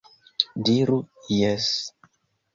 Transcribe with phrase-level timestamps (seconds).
[0.69, 0.97] Diru
[1.35, 1.69] jes!